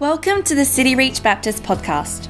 [0.00, 2.28] Welcome to the City Reach Baptist podcast.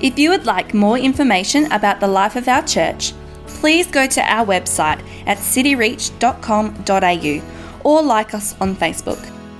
[0.00, 3.12] If you would like more information about the life of our church,
[3.48, 9.18] please go to our website at cityreach.com.au or like us on Facebook.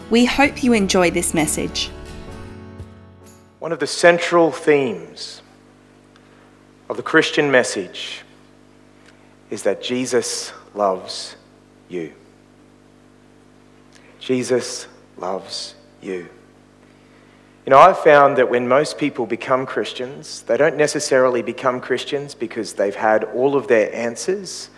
[0.08, 1.90] We hope you enjoy this message.
[3.59, 5.43] One of the central themes
[6.88, 8.22] of the Christian message
[9.51, 11.35] is that Jesus loves
[11.88, 12.13] you.
[14.21, 14.87] Jesus
[15.17, 16.29] loves you.
[17.65, 22.34] You know, I've found that when most people become Christians, they don't necessarily become Christians
[22.34, 24.69] because they've had all of their answers,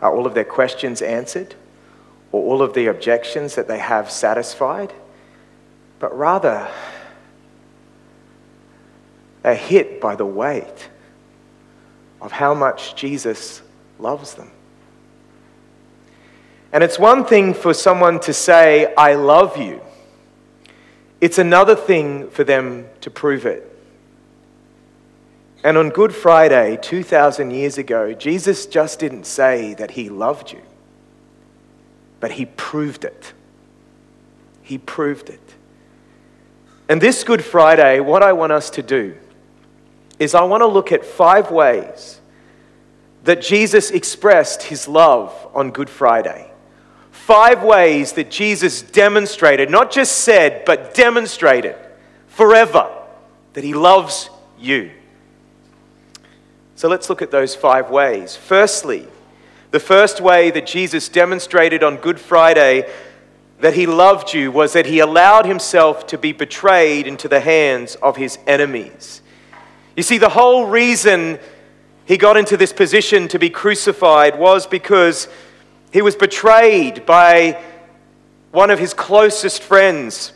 [0.00, 1.56] uh, all of their questions answered,
[2.30, 4.92] or all of the objections that they have satisfied,
[5.98, 6.68] but rather
[9.42, 10.88] they're hit by the weight
[12.20, 13.60] of how much Jesus
[13.98, 14.50] loves them.
[16.72, 19.80] And it's one thing for someone to say, I love you.
[21.20, 23.66] It's another thing for them to prove it.
[25.62, 30.62] And on Good Friday, 2,000 years ago, Jesus just didn't say that he loved you,
[32.18, 33.34] but he proved it.
[34.62, 35.40] He proved it.
[36.88, 39.16] And this Good Friday, what I want us to do
[40.18, 42.20] is I want to look at five ways
[43.24, 46.49] that Jesus expressed his love on Good Friday
[47.30, 51.76] five ways that Jesus demonstrated, not just said, but demonstrated
[52.26, 52.90] forever
[53.52, 54.28] that he loves
[54.58, 54.90] you.
[56.74, 58.34] So let's look at those five ways.
[58.34, 59.06] Firstly,
[59.70, 62.90] the first way that Jesus demonstrated on Good Friday
[63.60, 67.94] that he loved you was that he allowed himself to be betrayed into the hands
[68.02, 69.22] of his enemies.
[69.94, 71.38] You see, the whole reason
[72.06, 75.28] he got into this position to be crucified was because
[75.92, 77.62] he was betrayed by
[78.52, 80.32] one of his closest friends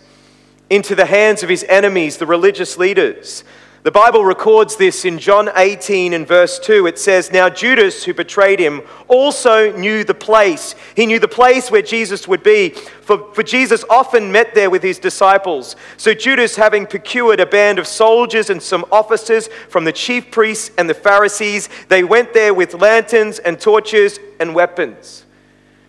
[0.70, 3.44] into the hands of his enemies, the religious leaders.
[3.84, 6.86] The Bible records this in John 18 and verse 2.
[6.86, 10.74] It says, Now Judas, who betrayed him, also knew the place.
[10.96, 14.82] He knew the place where Jesus would be, for, for Jesus often met there with
[14.82, 15.76] his disciples.
[15.98, 20.70] So Judas, having procured a band of soldiers and some officers from the chief priests
[20.78, 25.26] and the Pharisees, they went there with lanterns and torches and weapons.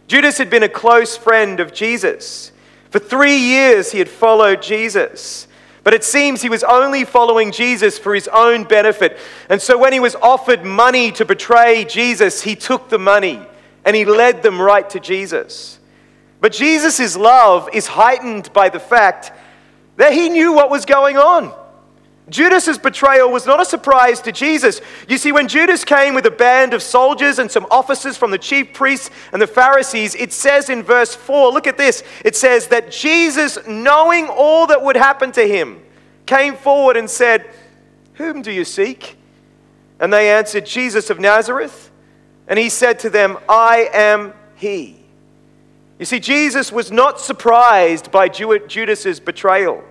[0.07, 2.51] Judas had been a close friend of Jesus.
[2.91, 5.47] For three years, he had followed Jesus.
[5.83, 9.17] But it seems he was only following Jesus for his own benefit.
[9.49, 13.45] And so when he was offered money to betray Jesus, he took the money
[13.83, 15.79] and he led them right to Jesus.
[16.41, 19.31] But Jesus' love is heightened by the fact
[19.97, 21.53] that he knew what was going on.
[22.27, 24.81] Judas's betrayal was not a surprise to Jesus.
[25.07, 28.37] You see, when Judas came with a band of soldiers and some officers from the
[28.39, 32.03] chief priests and the Pharisees, it says in verse 4, look at this.
[32.23, 35.83] It says that Jesus, knowing all that would happen to him,
[36.25, 37.47] came forward and said,
[38.15, 39.17] Whom do you seek?
[39.99, 41.91] And they answered, Jesus of Nazareth.
[42.47, 44.97] And he said to them, I am he.
[45.99, 49.83] You see, Jesus was not surprised by Judas's betrayal.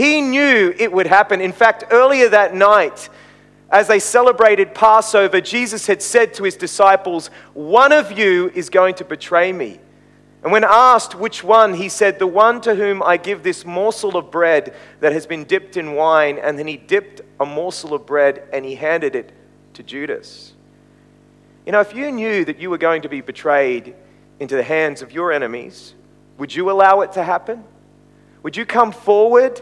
[0.00, 1.42] He knew it would happen.
[1.42, 3.10] In fact, earlier that night,
[3.68, 8.94] as they celebrated Passover, Jesus had said to his disciples, One of you is going
[8.94, 9.78] to betray me.
[10.42, 14.16] And when asked which one, he said, The one to whom I give this morsel
[14.16, 16.38] of bread that has been dipped in wine.
[16.38, 19.34] And then he dipped a morsel of bread and he handed it
[19.74, 20.54] to Judas.
[21.66, 23.94] You know, if you knew that you were going to be betrayed
[24.38, 25.94] into the hands of your enemies,
[26.38, 27.64] would you allow it to happen?
[28.42, 29.60] Would you come forward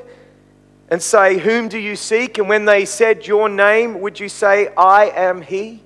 [0.91, 2.38] and say, Whom do you seek?
[2.38, 5.82] And when they said your name, would you say, I am he?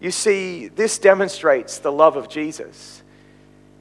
[0.00, 3.02] You see, this demonstrates the love of Jesus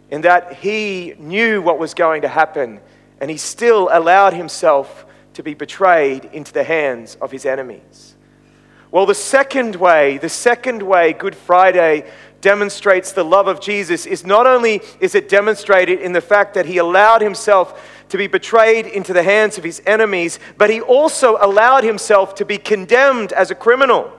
[0.10, 2.80] in that he knew what was going to happen
[3.20, 8.16] and he still allowed himself to be betrayed into the hands of his enemies.
[8.92, 12.10] Well, the second way, the second way Good Friday
[12.44, 16.68] demonstrates the love of Jesus is not only is it demonstrated in the fact that
[16.68, 21.38] he allowed himself to be betrayed into the hands of his enemies, but he also
[21.42, 24.12] allowed himself to be condemned as a criminal.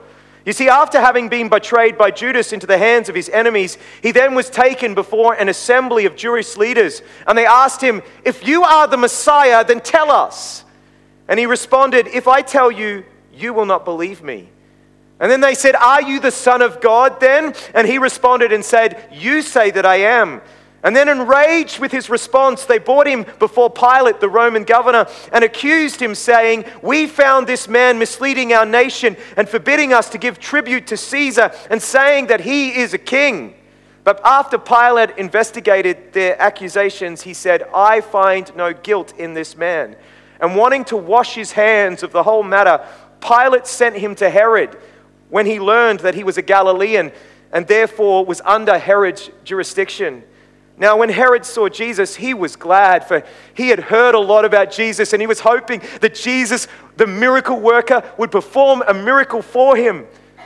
[0.43, 4.11] You see, after having been betrayed by Judas into the hands of his enemies, he
[4.11, 8.63] then was taken before an assembly of Jewish leaders, and they asked him, If you
[8.63, 10.65] are the Messiah, then tell us.
[11.27, 14.49] And he responded, If I tell you, you will not believe me.
[15.19, 17.53] And then they said, Are you the Son of God then?
[17.73, 20.41] And he responded and said, You say that I am.
[20.83, 25.43] And then, enraged with his response, they brought him before Pilate, the Roman governor, and
[25.43, 30.37] accused him, saying, We found this man misleading our nation and forbidding us to give
[30.37, 33.55] tribute to Caesar, and saying that he is a king.
[34.03, 39.95] But after Pilate investigated their accusations, he said, I find no guilt in this man.
[40.39, 42.85] and wanting to wash his hands of the whole matter,
[43.21, 44.77] Pilate sent him to Herod
[45.35, 47.11] when he learned that he was a Galilean
[47.51, 50.23] and therefore was under Herod's jurisdiction.
[50.77, 53.21] Now, when Herod saw Jesus, he was glad, for
[53.53, 57.59] he had heard a lot about Jesus and he was hoping that Jesus, the miracle
[57.59, 60.05] worker, would perform a miracle for him.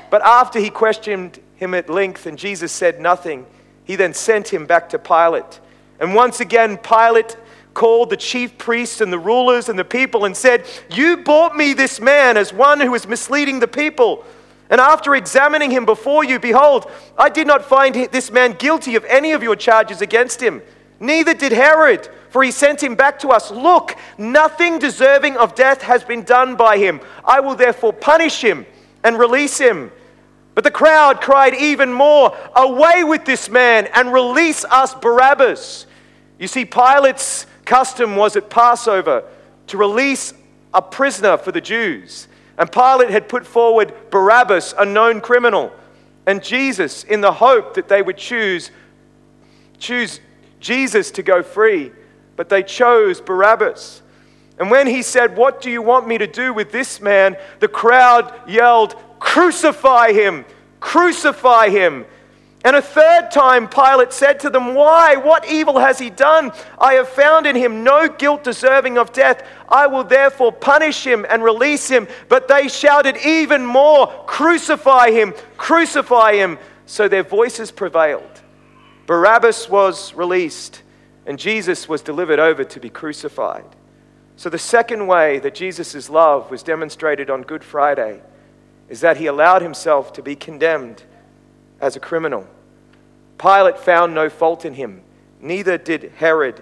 [0.09, 3.45] But after he questioned him at length and Jesus said nothing,
[3.83, 5.59] he then sent him back to Pilate.
[5.99, 7.37] And once again, Pilate
[7.75, 11.73] called the chief priests and the rulers and the people and said, You bought me
[11.73, 14.25] this man as one who is misleading the people.
[14.69, 19.05] And after examining him before you, behold, I did not find this man guilty of
[19.05, 20.61] any of your charges against him.
[20.99, 23.49] Neither did Herod, for he sent him back to us.
[23.49, 27.01] Look, nothing deserving of death has been done by him.
[27.25, 28.65] I will therefore punish him
[29.03, 29.91] and release him.
[30.53, 35.87] But the crowd cried even more, Away with this man and release us Barabbas.
[36.37, 39.23] You see, Pilate's custom was at Passover
[39.67, 40.33] to release
[40.73, 42.27] a prisoner for the Jews.
[42.59, 45.71] And Pilate had put forward Barabbas, a known criminal,
[46.27, 48.69] and Jesus in the hope that they would choose,
[49.79, 50.19] choose
[50.59, 51.93] Jesus to go free.
[52.35, 54.01] But they chose Barabbas.
[54.59, 57.37] And when he said, What do you want me to do with this man?
[57.59, 60.45] the crowd yelled, Crucify him!
[60.81, 62.05] Crucify him!
[62.65, 65.15] And a third time, Pilate said to them, Why?
[65.15, 66.51] What evil has he done?
[66.77, 69.47] I have found in him no guilt deserving of death.
[69.69, 72.07] I will therefore punish him and release him.
[72.27, 75.33] But they shouted even more, Crucify him!
[75.55, 76.57] Crucify him!
[76.85, 78.41] So their voices prevailed.
[79.05, 80.83] Barabbas was released,
[81.25, 83.65] and Jesus was delivered over to be crucified.
[84.35, 88.21] So, the second way that Jesus' love was demonstrated on Good Friday
[88.87, 91.03] is that he allowed himself to be condemned
[91.81, 92.47] as a criminal.
[93.37, 95.01] Pilate found no fault in him,
[95.39, 96.61] neither did Herod.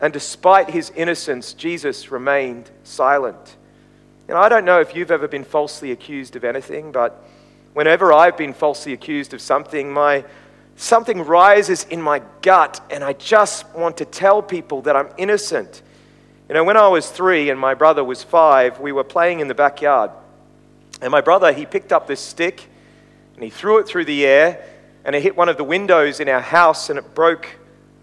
[0.00, 3.56] And despite his innocence, Jesus remained silent.
[4.28, 7.24] And I don't know if you've ever been falsely accused of anything, but
[7.72, 10.24] whenever I've been falsely accused of something, my
[10.76, 15.82] something rises in my gut and I just want to tell people that I'm innocent.
[16.48, 19.48] You know, when I was 3 and my brother was 5, we were playing in
[19.48, 20.10] the backyard.
[21.02, 22.67] And my brother, he picked up this stick
[23.38, 24.60] and he threw it through the air
[25.04, 27.48] and it hit one of the windows in our house and it broke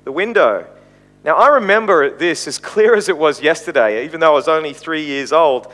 [0.05, 0.65] the window.
[1.25, 4.71] Now, I remember this as clear as it was yesterday, even though I was only
[4.71, 5.73] three years old.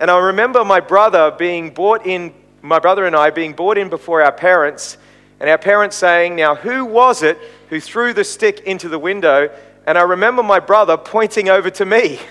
[0.00, 3.88] And I remember my brother being brought in, my brother and I being brought in
[3.88, 4.98] before our parents,
[5.38, 7.38] and our parents saying, Now, who was it
[7.68, 9.48] who threw the stick into the window?
[9.86, 12.18] And I remember my brother pointing over to me.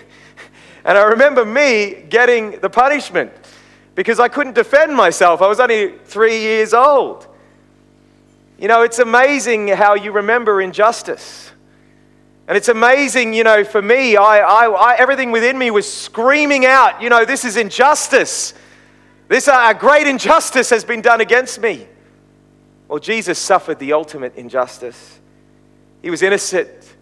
[0.84, 3.32] And I remember me getting the punishment
[3.96, 5.42] because I couldn't defend myself.
[5.42, 7.28] I was only three years old.
[8.58, 11.52] You know, it's amazing how you remember injustice.
[12.48, 16.66] And it's amazing, you know, for me, I, I, I, everything within me was screaming
[16.66, 18.54] out, you know, this is injustice.
[19.28, 21.88] This uh, great injustice has been done against me.
[22.88, 25.20] Well, Jesus suffered the ultimate injustice.
[26.02, 26.96] He was innocent,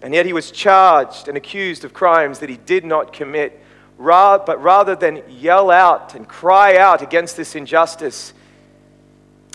[0.00, 3.60] and yet he was charged and accused of crimes that he did not commit
[3.98, 8.32] but rather than yell out and cry out against this injustice,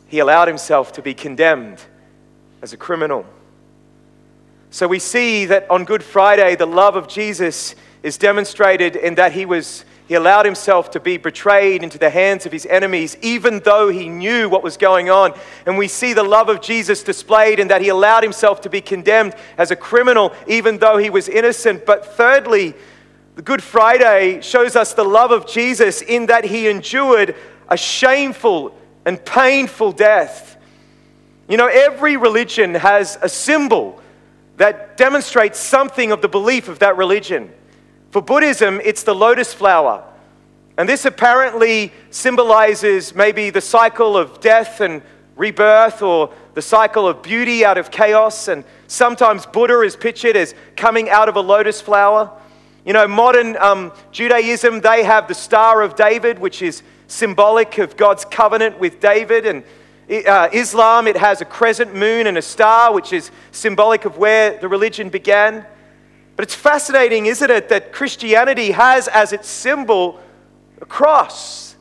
[0.08, 1.82] he allowed himself to be condemned
[2.62, 3.26] as a criminal.
[4.72, 9.32] So we see that on Good Friday, the love of Jesus is demonstrated in that
[9.32, 13.60] he was he allowed himself to be betrayed into the hands of his enemies, even
[13.60, 15.36] though he knew what was going on.
[15.68, 18.82] And we see the love of Jesus displayed in that he allowed himself to be
[18.82, 21.86] condemned as a criminal, even though he was innocent.
[21.86, 22.74] But thirdly,
[23.40, 27.38] the Good Friday shows us the love of Jesus in that he endured
[27.70, 30.58] a shameful and painful death.
[31.48, 34.02] You know, every religion has a symbol
[34.58, 37.50] that demonstrates something of the belief of that religion.
[38.12, 40.04] For Buddhism, it's the lotus flower.
[40.78, 45.02] And this apparently symbolizes maybe the cycle of death and
[45.38, 48.50] rebirth or the cycle of beauty out of chaos.
[48.50, 52.34] And sometimes Buddha is pictured as coming out of a lotus flower.
[52.86, 57.98] You know, modern um, Judaism, they have the Star of David, which is symbolic of
[57.98, 59.46] God's covenant with David.
[59.46, 59.64] And
[60.28, 64.58] uh, Islam, it has a crescent moon and a star, which is symbolic of where
[64.58, 65.66] the religion began.
[66.36, 70.20] But it's fascinating, isn't it, that Christianity has as its symbol
[70.82, 71.76] a cross.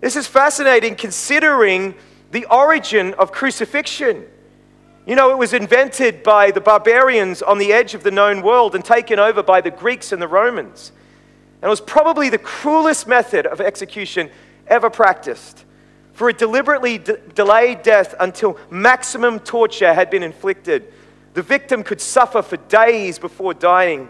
[0.00, 1.94] This is fascinating considering
[2.30, 4.26] the origin of crucifixion.
[5.06, 8.74] You know, it was invented by the barbarians on the edge of the known world
[8.74, 10.92] and taken over by the Greeks and the Romans.
[11.62, 14.30] And it was probably the cruelest method of execution
[14.66, 15.64] ever practiced.
[16.12, 20.92] For it deliberately de- delayed death until maximum torture had been inflicted.
[21.34, 24.08] The victim could suffer for days before dying.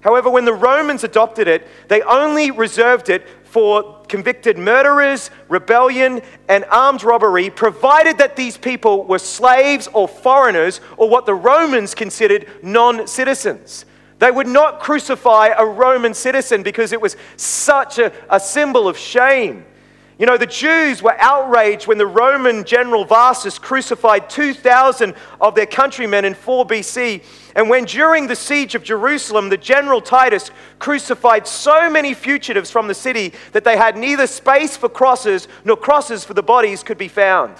[0.00, 6.66] However, when the Romans adopted it, they only reserved it for convicted murderers, rebellion, and
[6.66, 12.46] armed robbery, provided that these people were slaves or foreigners or what the Romans considered
[12.62, 13.86] non citizens.
[14.18, 18.98] They would not crucify a Roman citizen because it was such a, a symbol of
[18.98, 19.64] shame.
[20.18, 25.66] You know, the Jews were outraged when the Roman general Varus crucified 2,000 of their
[25.66, 27.22] countrymen in 4 BC.
[27.54, 32.88] And when during the siege of Jerusalem, the general Titus crucified so many fugitives from
[32.88, 36.98] the city that they had neither space for crosses nor crosses for the bodies could
[36.98, 37.54] be found.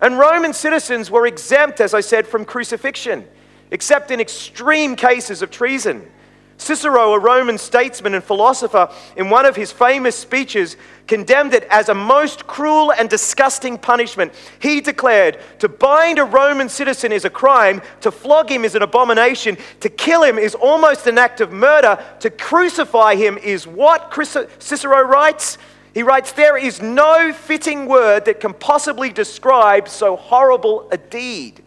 [0.00, 3.24] And Roman citizens were exempt, as I said, from crucifixion,
[3.70, 6.10] except in extreme cases of treason.
[6.58, 11.88] Cicero, a Roman statesman and philosopher, in one of his famous speeches, condemned it as
[11.88, 14.32] a most cruel and disgusting punishment.
[14.58, 18.82] He declared, To bind a Roman citizen is a crime, to flog him is an
[18.82, 24.12] abomination, to kill him is almost an act of murder, to crucify him is what?
[24.58, 25.58] Cicero writes.
[25.94, 31.62] He writes, There is no fitting word that can possibly describe so horrible a deed.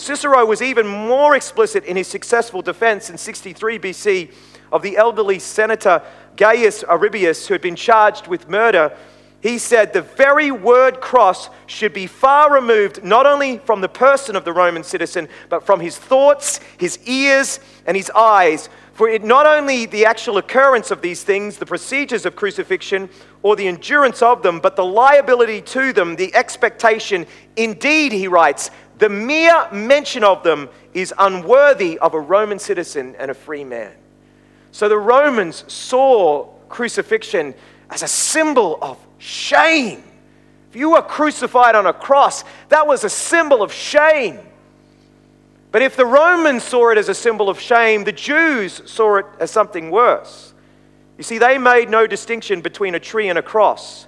[0.00, 4.32] Cicero was even more explicit in his successful defense in 63 BC
[4.72, 6.02] of the elderly senator
[6.36, 8.96] Gaius Rabirius, who had been charged with murder.
[9.42, 14.36] He said the very word cross should be far removed not only from the person
[14.36, 18.68] of the Roman citizen, but from his thoughts, his ears, and his eyes.
[18.92, 23.08] For it not only the actual occurrence of these things, the procedures of crucifixion,
[23.42, 27.26] or the endurance of them, but the liability to them, the expectation.
[27.56, 33.30] Indeed, he writes, the mere mention of them is unworthy of a Roman citizen and
[33.30, 33.92] a free man.
[34.72, 37.54] So the Romans saw crucifixion
[37.88, 40.04] as a symbol of shame.
[40.68, 44.38] If you were crucified on a cross, that was a symbol of shame.
[45.72, 49.26] But if the Romans saw it as a symbol of shame, the Jews saw it
[49.40, 50.52] as something worse.
[51.16, 54.06] You see, they made no distinction between a tree and a cross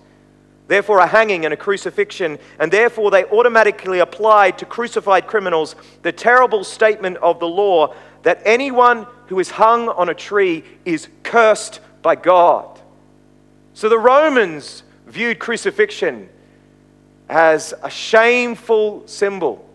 [0.69, 6.13] therefore a hanging and a crucifixion, and therefore they automatically applied to crucified criminals the
[6.13, 11.81] terrible statement of the law that anyone who is hung on a tree is cursed
[12.03, 12.81] by God.
[13.75, 16.29] So the Romans viewed crucifixion
[17.29, 19.69] as a shameful symbol,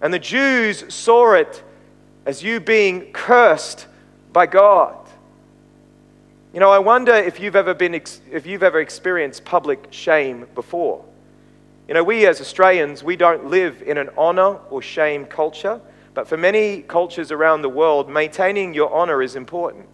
[0.00, 1.62] and the Jews saw it
[2.26, 3.86] as you being cursed
[4.32, 4.99] by God.
[6.52, 11.04] You know, I wonder if you've ever been if you've ever experienced public shame before.
[11.86, 15.80] You know, we as Australians, we don't live in an honor or shame culture,
[16.12, 19.86] but for many cultures around the world, maintaining your honor is important.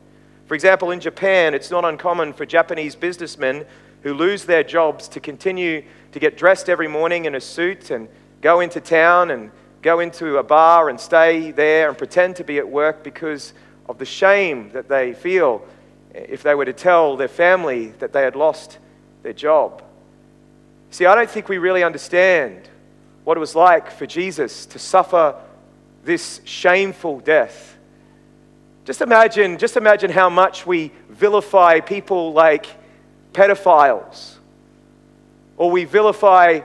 [0.47, 3.67] For example, in Japan, it's not uncommon for Japanese businessmen
[4.01, 8.09] who lose their jobs to continue to get dressed every morning in a suit and
[8.41, 9.51] go into town and
[9.83, 13.53] go into a bar and stay there and pretend to be at work because
[13.91, 15.63] of the shame that they feel
[16.17, 18.79] if they were to tell their family that they had lost
[19.23, 19.83] their job.
[20.91, 22.69] See, I don't think we really understand
[23.25, 25.35] what it was like for Jesus to suffer
[26.05, 27.77] this shameful death.
[28.85, 32.67] Just imagine, just imagine how much we vilify people like
[33.33, 34.37] pedophiles,
[35.57, 36.61] or we vilify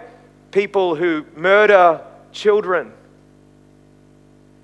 [0.52, 2.94] people who murder children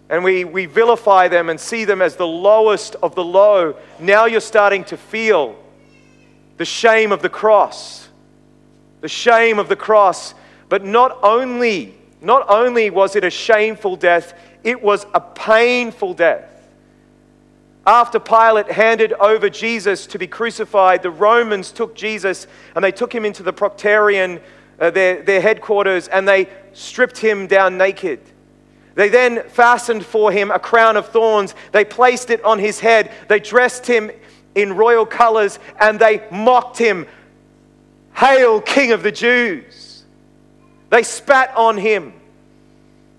[0.09, 4.25] and we, we vilify them and see them as the lowest of the low, now
[4.25, 5.57] you're starting to feel
[6.57, 8.07] the shame of the cross.
[9.01, 10.33] The shame of the cross.
[10.69, 14.33] But not only, not only was it a shameful death,
[14.63, 16.45] it was a painful death.
[17.85, 23.13] After Pilate handed over Jesus to be crucified, the Romans took Jesus and they took
[23.13, 24.41] him into the Praetorian,
[24.79, 28.19] uh, their, their headquarters, and they stripped him down naked.
[28.97, 31.53] They then fastened for him a crown of thorns.
[31.71, 33.11] They placed it on his head.
[33.27, 34.09] They dressed him
[34.55, 37.05] in royal colors and they mocked him.
[38.15, 40.03] Hail, King of the Jews!
[40.89, 42.11] They spat on him.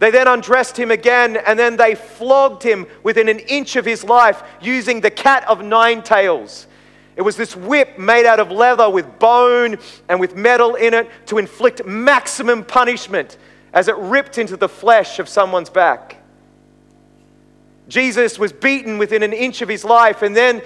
[0.01, 4.03] They then undressed him again and then they flogged him within an inch of his
[4.03, 6.67] life using the cat of nine tails.
[7.15, 11.09] It was this whip made out of leather with bone and with metal in it
[11.27, 13.39] to inflict maximum punishment
[13.73, 16.17] as it ripped into the flesh of someone's back.
[17.89, 20.63] Jesus was beaten within an inch of his life, and then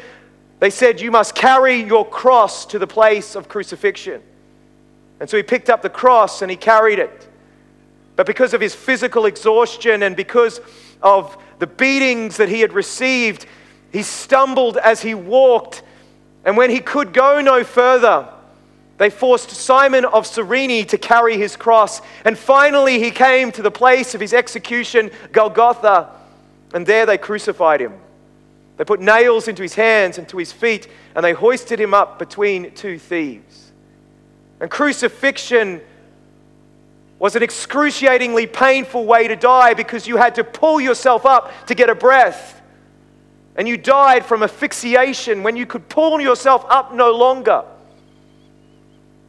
[0.59, 4.23] they said, You must carry your cross to the place of crucifixion.
[5.21, 7.28] And so he picked up the cross and he carried it.
[8.16, 10.61] But because of his physical exhaustion and because
[11.00, 13.47] of the beatings that he had received,
[13.92, 15.82] he stumbled as he walked.
[16.44, 18.31] And when he could go no further,
[19.02, 22.00] they forced Simon of Cyrene to carry his cross.
[22.25, 26.09] And finally, he came to the place of his execution, Golgotha,
[26.73, 27.94] and there they crucified him.
[28.76, 32.21] They put nails into his hands and to his feet, and they hoisted him up
[32.21, 33.73] between two thieves.
[34.61, 35.80] And crucifixion
[37.18, 41.75] was an excruciatingly painful way to die because you had to pull yourself up to
[41.75, 42.62] get a breath.
[43.56, 47.64] And you died from asphyxiation when you could pull yourself up no longer.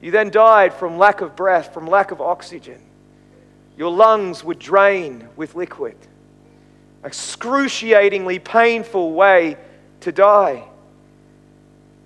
[0.03, 2.81] You then died from lack of breath, from lack of oxygen.
[3.77, 5.95] Your lungs would drain with liquid.
[7.05, 9.55] Excruciatingly painful way
[10.01, 10.65] to die.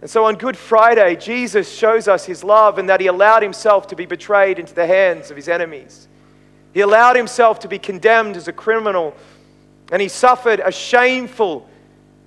[0.02, 3.88] And so on Good Friday, Jesus shows us his love and that he allowed himself
[3.88, 6.08] to be betrayed into the hands of his enemies.
[6.76, 9.16] He allowed himself to be condemned as a criminal,
[9.92, 11.68] and he suffered a shameful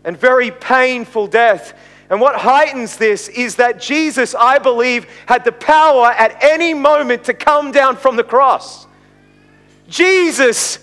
[0.03, 1.75] and very painful death.
[2.11, 7.25] And what heightens this is that Jesus, I believe, had the power at any moment
[7.25, 8.89] to come down from the cross.
[9.89, 10.81] Jesus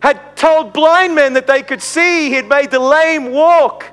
[0.00, 3.84] had told blind men that they could see, he had made the lame walk.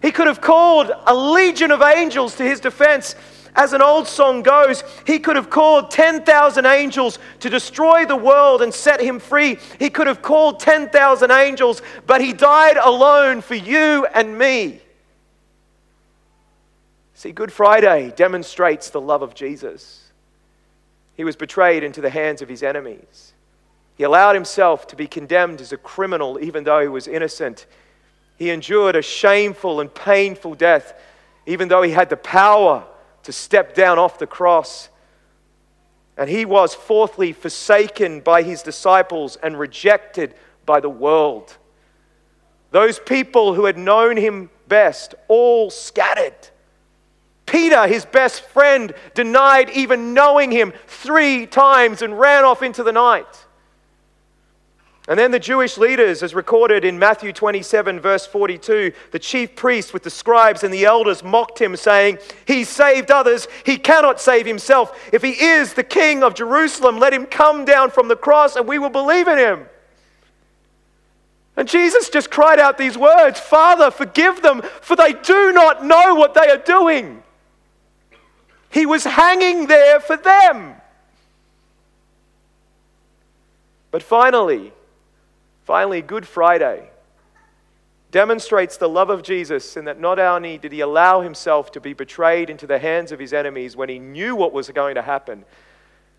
[0.00, 3.14] He could have called a legion of angels to his defense.
[3.54, 8.62] As an old song goes, he could have called 10,000 angels to destroy the world
[8.62, 9.58] and set him free.
[9.78, 14.80] He could have called 10,000 angels, but he died alone for you and me.
[17.22, 20.10] See, Good Friday demonstrates the love of Jesus.
[21.14, 23.32] He was betrayed into the hands of his enemies.
[23.94, 27.66] He allowed himself to be condemned as a criminal, even though he was innocent.
[28.38, 31.00] He endured a shameful and painful death,
[31.46, 32.82] even though he had the power
[33.22, 34.88] to step down off the cross.
[36.16, 40.34] And he was, fourthly, forsaken by his disciples and rejected
[40.66, 41.56] by the world.
[42.72, 46.48] Those people who had known him best all scattered.
[47.52, 52.92] Peter, his best friend, denied even knowing him three times and ran off into the
[52.92, 53.44] night.
[55.06, 59.92] And then the Jewish leaders, as recorded in Matthew 27, verse 42, the chief priests
[59.92, 62.16] with the scribes and the elders mocked him, saying,
[62.46, 65.10] He saved others, he cannot save himself.
[65.12, 68.66] If he is the king of Jerusalem, let him come down from the cross and
[68.66, 69.66] we will believe in him.
[71.58, 76.14] And Jesus just cried out these words Father, forgive them, for they do not know
[76.14, 77.22] what they are doing.
[78.72, 80.74] He was hanging there for them.
[83.90, 84.72] But finally,
[85.64, 86.90] Finally, Good Friday
[88.10, 91.94] demonstrates the love of Jesus in that not only did he allow himself to be
[91.94, 95.44] betrayed into the hands of his enemies when he knew what was going to happen,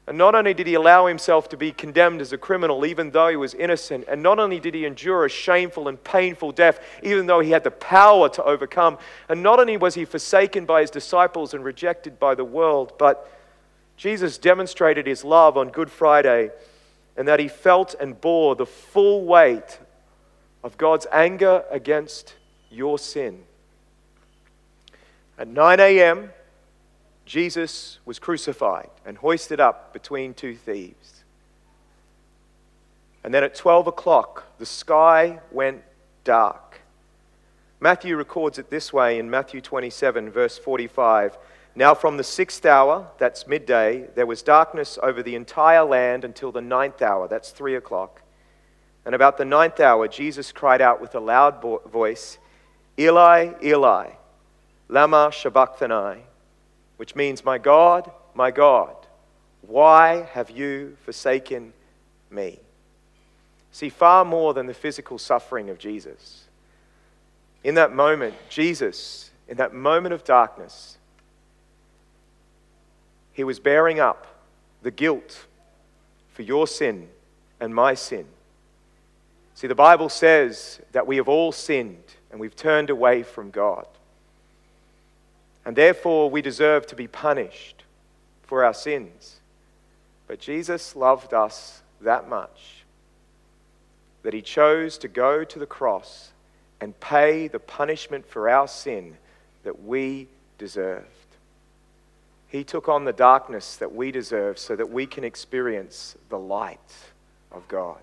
[0.05, 3.29] and not only did he allow himself to be condemned as a criminal, even though
[3.29, 7.25] he was innocent, and not only did he endure a shameful and painful death, even
[7.25, 8.97] though he had the power to overcome,
[9.29, 13.29] and not only was he forsaken by his disciples and rejected by the world, but
[13.95, 16.51] Jesus demonstrated his love on Good Friday
[17.15, 19.79] and that he felt and bore the full weight
[20.63, 22.35] of God's anger against
[22.71, 23.43] your sin.
[25.37, 26.31] At 9 a.m.,
[27.25, 31.23] Jesus was crucified and hoisted up between two thieves.
[33.23, 35.81] And then at 12 o'clock, the sky went
[36.23, 36.81] dark.
[37.79, 41.37] Matthew records it this way in Matthew 27, verse 45.
[41.75, 46.51] Now, from the sixth hour, that's midday, there was darkness over the entire land until
[46.51, 48.21] the ninth hour, that's three o'clock.
[49.05, 52.37] And about the ninth hour, Jesus cried out with a loud voice,
[52.97, 54.11] Eli, Eli,
[54.87, 56.21] Lama Sabachthani,
[57.03, 58.95] which means, My God, my God,
[59.61, 61.73] why have you forsaken
[62.31, 62.61] me?
[63.73, 66.45] See, far more than the physical suffering of Jesus.
[67.61, 70.97] In that moment, Jesus, in that moment of darkness,
[73.33, 74.25] he was bearing up
[74.81, 75.45] the guilt
[76.31, 77.09] for your sin
[77.59, 78.25] and my sin.
[79.55, 83.87] See, the Bible says that we have all sinned and we've turned away from God.
[85.65, 87.83] And therefore, we deserve to be punished
[88.43, 89.39] for our sins.
[90.27, 92.83] But Jesus loved us that much
[94.23, 96.31] that he chose to go to the cross
[96.81, 99.17] and pay the punishment for our sin
[99.63, 101.05] that we deserved.
[102.47, 106.79] He took on the darkness that we deserve so that we can experience the light
[107.51, 107.99] of God.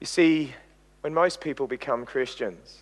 [0.00, 0.54] You see,
[1.00, 2.81] when most people become Christians,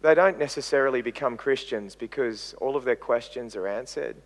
[0.00, 4.16] they don't necessarily become Christians because all of their questions are answered.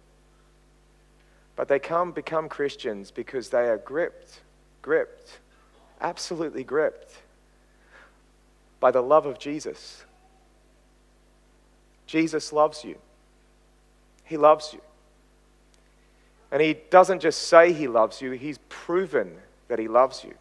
[1.56, 4.40] But they come become Christians because they are gripped,
[4.80, 5.38] gripped,
[6.00, 7.14] absolutely gripped
[8.80, 10.04] by the love of Jesus.
[12.06, 12.96] Jesus loves you.
[14.24, 14.80] He loves you.
[16.50, 19.36] And He doesn't just say He loves you, He's proven
[19.68, 20.34] that He loves you.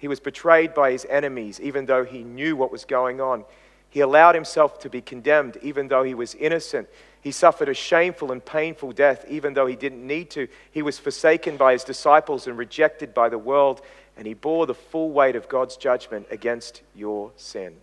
[0.00, 3.44] He was betrayed by his enemies, even though he knew what was going on.
[3.90, 6.88] He allowed himself to be condemned, even though he was innocent.
[7.20, 10.46] He suffered a shameful and painful death, even though he didn't need to.
[10.70, 13.82] He was forsaken by his disciples and rejected by the world,
[14.16, 17.76] and he bore the full weight of God's judgment against your sin.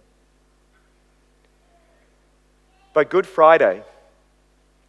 [2.94, 3.84] But Good Friday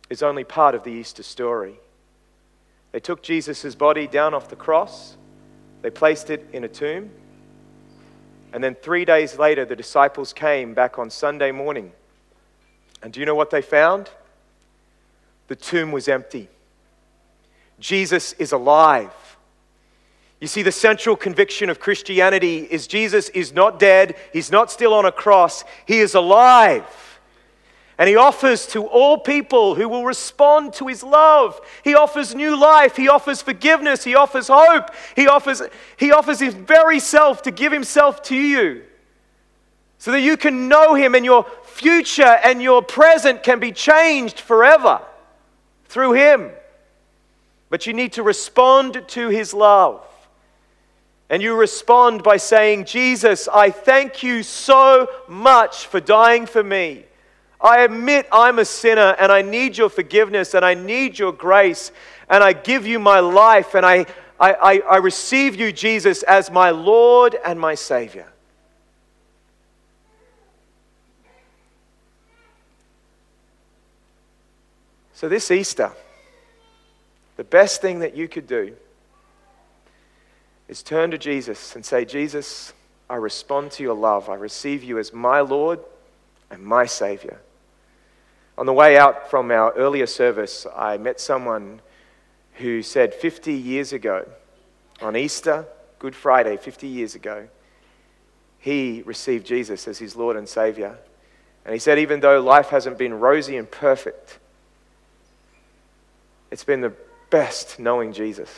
[0.09, 1.79] is only part of the Easter story.
[2.93, 5.17] They took Jesus' body down off the cross,
[5.83, 7.11] they placed it in a tomb,
[8.53, 11.93] and then three days later, the disciples came back on Sunday morning.
[13.03, 14.11] And do you know what they found?
[15.49, 16.49] The tomb was empty.
[17.79, 19.13] Jesus is alive.
[20.41, 24.95] You see, the central conviction of Christianity is Jesus is not dead, he's not still
[24.95, 26.85] on a cross, he is alive.
[27.99, 31.61] And he offers to all people who will respond to his love.
[31.83, 32.97] He offers new life.
[32.97, 34.05] He offers forgiveness.
[34.05, 34.91] He offers hope.
[35.17, 35.63] He offers,
[35.97, 38.85] he offers his very self to give himself to you
[39.99, 44.39] so that you can know him and your future and your present can be changed
[44.39, 45.03] forever
[45.87, 46.53] through him.
[47.69, 50.05] But you need to respond to his love.
[51.29, 57.05] And you respond by saying, Jesus, I thank you so much for dying for me.
[57.61, 61.91] I admit I'm a sinner and I need your forgiveness and I need your grace
[62.29, 64.07] and I give you my life and I,
[64.39, 68.29] I, I, I receive you, Jesus, as my Lord and my Savior.
[75.15, 75.91] So, this Easter,
[77.37, 78.77] the best thing that you could do
[80.69, 82.73] is turn to Jesus and say, Jesus,
[83.11, 84.29] I respond to your love.
[84.29, 85.81] I receive you as my Lord
[86.53, 87.41] and my Savior.
[88.59, 91.81] On the way out from our earlier service, I met someone
[92.55, 94.29] who said 50 years ago,
[95.01, 95.65] on Easter,
[96.01, 97.47] Good Friday, 50 years ago,
[98.59, 100.99] he received Jesus as his Lord and Savior.
[101.65, 104.41] And he said, even though life hasn't been rosy and perfect,
[106.51, 106.95] it's been the
[107.31, 108.51] best knowing Jesus.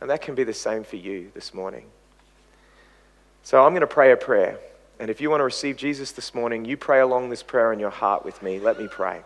[0.00, 1.86] And that can be the same for you this morning.
[3.42, 4.60] So I'm going to pray a prayer.
[5.00, 7.78] And if you want to receive Jesus this morning, you pray along this prayer in
[7.78, 8.58] your heart with me.
[8.58, 9.22] Let me pray.